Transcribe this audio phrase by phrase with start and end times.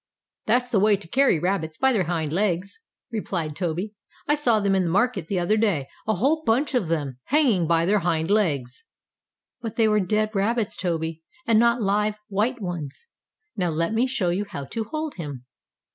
[0.47, 2.79] "That's the way to carry rabbits, by their hind legs,"
[3.11, 3.93] replied Toby.
[4.27, 7.67] "I saw them in the market the other day a whole bunch of them hanging
[7.67, 8.83] by their hind legs."
[9.61, 13.05] "But they were dead rabbits, Toby, and not live, white ones.
[13.55, 15.45] Now let me show you how to hold him."